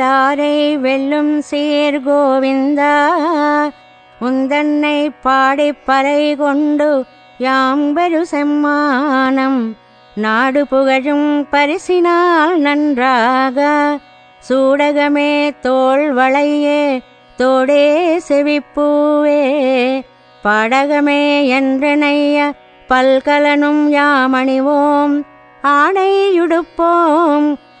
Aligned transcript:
கூடாரை 0.00 0.78
வெல்லும் 0.78 1.40
சீர் 1.40 2.00
கோவிந்தா 2.00 3.08
உந்தன்னை 4.20 5.10
பாடிப் 5.22 5.86
பறை 5.86 6.36
கொண்டு 6.36 7.04
யாம்பெரு 7.40 8.24
செம்மானம். 8.30 9.72
நாடு 10.14 10.66
புகழும் 10.68 11.46
பரிசினால் 11.50 12.56
நன்றாக 12.56 13.98
சூடகமே 14.48 15.50
தோல் 15.60 16.14
வளையே 16.14 17.00
தோடே 17.36 18.20
செவிப்பூவே. 18.28 19.42
படகமே 20.44 21.22
என்றனைய 21.60 22.50
பல்கலனும் 22.88 23.84
யாமணிவோம் 23.92 25.22
ஆணையுடுப்போம். 25.62 27.09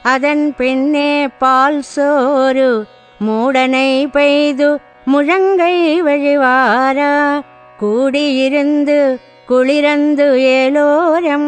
அதன் 0.04 0.52
பின்னே 0.52 1.26
பால் 1.26 1.82
சோறு 1.82 2.84
மூடனை 3.22 4.06
பெய்து 4.06 4.78
முழங்கை 5.08 6.02
வழிவாரா? 6.02 7.42
கூடியிருந்து 7.80 9.18
குளிரந்து 9.48 10.34
ஏலோரெம்பாவாய் 10.34 11.38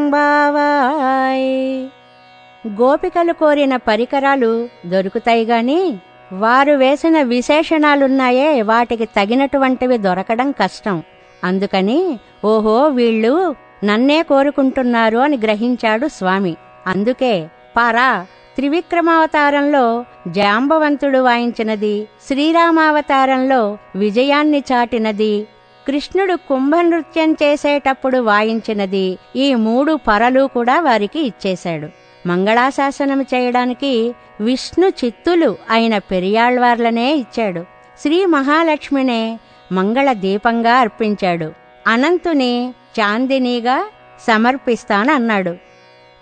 గోపికలు 2.64 3.32
కోరిన 3.32 3.76
పరికరాలు 3.76 4.68
దొరుకుతాయి 4.86 5.44
గాని 5.44 5.96
వారు 6.32 6.72
వేసిన 6.72 7.22
విశేషణాలున్నాయే 7.22 8.62
వాటికి 8.62 9.04
తగినటువంటివి 9.04 9.98
దొరకడం 9.98 10.50
కష్టం. 10.50 11.02
అందుకని 11.44 12.18
ఓహో 12.44 12.86
వీళ్ళు 12.88 13.54
నన్నే 13.84 14.22
కోరుకుంటున్నారు 14.22 15.18
అని 15.18 15.36
గ్రహించాడు 15.36 16.06
స్వామి. 16.06 16.56
అందుకే 16.86 17.46
పారా 17.76 18.26
త్రివిక్రమావతారంలో 18.56 20.04
జాంబవంతుడు 20.28 21.18
వాయించినది 21.18 22.08
శ్రీరామావతారంలో 22.28 23.78
విజయాన్ని 23.96 24.62
చాటినది 24.72 25.46
కృష్ణుడు 25.86 26.34
కుంభనృత్యం 26.34 27.32
చేసేటప్పుడు 27.32 28.18
వాయించినది 28.18 29.18
ఈ 29.36 29.54
మూడు 29.54 29.98
పరలు 30.08 30.48
కూడా 30.54 30.80
వారికి 30.80 31.20
ఇచ్చేశాడు. 31.20 31.88
మంగళాశాసనం 32.28 33.22
చేయడానికి 33.22 34.14
విష్ణు 34.40 34.88
చిత్తులు 35.04 35.56
అయిన 35.70 35.98
పెరియాళ్వార్లనే 35.98 37.14
ఇచ్చాడు. 37.14 37.64
శ్రీ 38.02 38.26
మహాలక్ష్మినే 38.26 39.38
మంగళ 39.72 40.12
దీపంగా 40.12 40.74
అర్పించాడు. 40.74 41.52
అనంతుని 41.86 42.74
చాందినీగా 43.00 43.86
సమర్పిస్తానన్నాడు. 44.26 45.71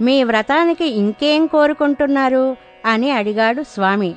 మీ 0.00 0.24
వ్రతానికి 0.24 0.86
ఇంకేం 0.86 1.46
కోరుకుంటున్నారు? 1.46 2.56
అని 2.86 3.10
అడిగాడు 3.10 3.62
స్వామి. 3.62 4.14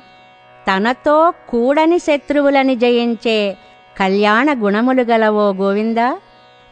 తనతో 0.68 1.32
కూడని 1.48 1.98
శత్రువులని 1.98 2.76
జయించే 2.76 3.56
కళ్యాణ 4.00 4.54
గుణములు 4.64 5.02
గలవో 5.02 5.52
గోవిందా 5.52 6.18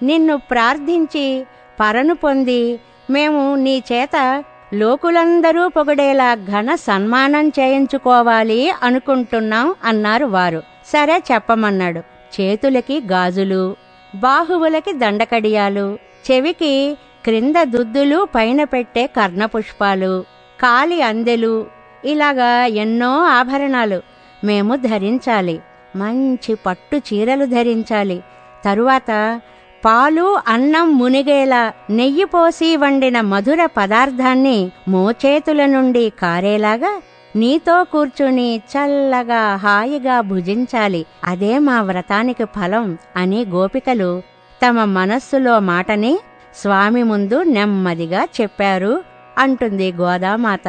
నిన్ను 0.03 0.37
ప్రార్థించి 0.37 1.47
పరను 1.81 2.15
పొంది 2.15 2.81
మేము 3.11 3.55
నీ 3.55 3.83
చేత 3.93 4.45
లోకులందరూ 4.75 5.69
పొగడేలా 5.69 6.35
ఘన 6.35 6.75
సన్మానం 6.75 7.49
చేయించుకోవాలి 7.49 8.71
అనుకుంటున్నాం 8.83 9.75
అన్నారు 9.85 10.25
వారు. 10.27 10.63
సరే 10.87 11.23
చెప్పమన్నాడు. 11.33 12.01
చేతులకి 12.41 13.01
గాజులు 13.01 13.77
బాహువులకి 14.15 14.93
దండకడియాలు 14.93 15.99
చెవికి 16.31 16.97
క్రింద 17.25 17.55
దుద్దులు 17.63 18.29
పైన 18.35 18.65
పెట్టే 18.65 19.07
కర్ణపుష్పాలు 19.07 20.25
కాలి 20.63 21.03
అందెలు 21.03 21.67
ఇలాగా 22.05 22.65
ఎన్నో 22.65 23.25
ఆభరణాలు 23.25 24.03
మేము 24.45 24.77
ధరించాలి. 24.77 25.61
మంచి 25.97 26.55
పట్టు 26.55 26.97
చీరలు 26.97 27.45
ధరించాలి. 27.45 28.23
తరువాత 28.65 29.41
పాలు 29.85 30.39
అన్నం 30.49 30.99
మునిగేలా 30.99 31.73
నెయ్యి 31.91 32.25
పోసి 32.25 32.77
వండిన 32.77 33.21
మధుర 33.21 33.67
పదార్థాన్ని 33.67 34.71
మోచేతుల 34.89 35.67
నుండి 35.67 36.13
కారేలాగా 36.23 37.01
నీతో 37.37 37.85
కూర్చుని 37.85 38.63
చల్లగా 38.73 39.57
హాయిగా 39.57 40.21
భుజించాలి. 40.21 41.07
అదే 41.25 41.59
మా 41.59 41.83
వ్రతానికి 41.83 42.45
ఫలం 42.45 42.99
అని 43.17 43.47
గోపికలు 43.49 44.23
తమ 44.67 44.85
మనస్సులో 44.85 45.61
మాటని 45.61 46.19
స్వామి 46.56 47.04
ముందు 47.04 47.38
నెమ్మదిగా 47.50 48.22
చెప్పారు 48.32 48.94
అంటుంది 49.38 49.90
గోదామాత 49.92 50.68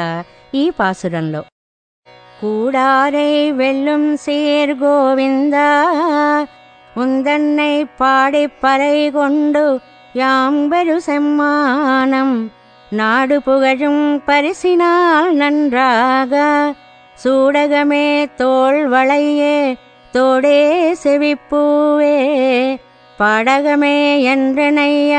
ఈ 0.52 0.64
పాసురంలో 0.78 1.42
கூடாரை 2.40 3.30
வெல்லும் 3.52 4.08
சீர் 4.16 4.74
கோவிந்தா 4.80 5.68
உந்தன்னை 6.96 7.72
பாடிப் 7.98 8.58
பறை 8.60 8.96
கொண்டு 9.10 9.64
யாம்பெரு 10.14 10.96
செம்மானம் 11.06 12.36
நாடு 12.90 13.36
புகழும் 13.40 14.04
பரிசினால் 14.26 15.32
நன்றாக 15.34 16.34
சூடகமே 17.24 18.06
தோள் 18.36 18.80
வளையே 18.88 19.58
தோடே 20.14 20.60
செவிப்பூவே 21.02 22.16
பாடகமே 23.18 23.96
என்றனைய 24.28 25.12